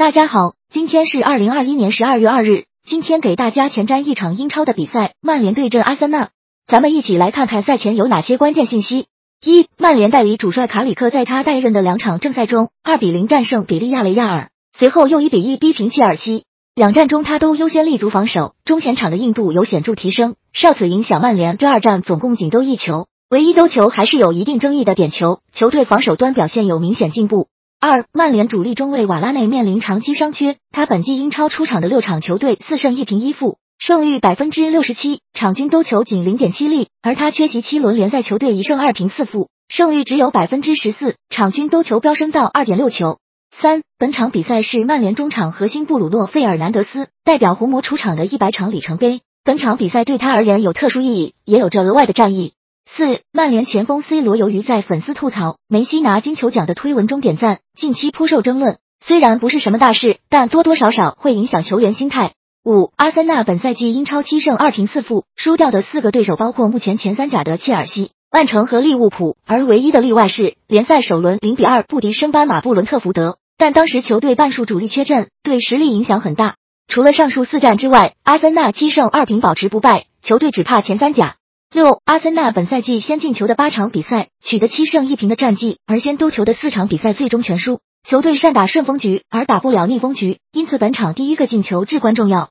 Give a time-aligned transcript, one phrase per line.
[0.00, 2.64] 大家好，今天是二零二一年十二月二日。
[2.86, 6.30] 今天给大家前瞻一场英超的比赛，曼联对阵阿森纳。
[6.66, 9.08] 咱们一起来看看赛前有哪些关键信息。
[9.44, 16.44] 一、曼联代理主帅卡里克在他代任的两场正赛中，二比零战胜比利亚雷亚尔，随后又一比一逼平切尔西。
[16.74, 27.48] 两战中他都优先立足防守，中前场的硬度有显著提升，受此影响，曼联这二战总共仅丢一球，唯一丢球还是有一定争议的点球，球队防守端表现有明显进步。
[27.82, 43.16] 二，曼联主力中卫瓦拉内面临长期伤缺，他本季英超出场的六场球队四胜一平一负，胜率百分之六十七，场均丢球仅零点七粒，而他缺席七轮联赛球队一胜二平四负，胜率只有百分之十四，场均丢球飙升到二点六球。
[43.50, 52.52] 三，本场比赛是曼联中场核心布鲁诺费尔南德斯代表红魔出场的一百场里程碑，本场比赛对他而言有特殊意义，也有着额外的战役。
[52.96, 58.78] 四，曼联前锋 C 罗由于在粉丝吐槽梅西拿金球奖的推文中点赞，近期颇受争论。
[59.00, 62.32] 虽然不是什么大事，但多多少少会影响球员心态。
[62.64, 76.56] 五，阿森纳本赛季英超七胜二平四负，输掉的四个对手包括目前前三甲的切尔西、曼城和利物浦，而唯一的例外是联赛首轮零比二不敌升班马布伦特福德，但当时球队半数主力缺阵，对实力影响很大。
[76.88, 81.36] 除了上述四战之外，阿森纳七胜二平保持不败，球队只怕前三甲。
[81.72, 87.78] 六，阿森纳本赛季先进球的八场比赛取得七胜一平的战绩，而先丢球的四场比赛最终全输。
[88.02, 92.48] 球队善打顺风局，而打不了逆风局，因此本场第一个进球至关重要。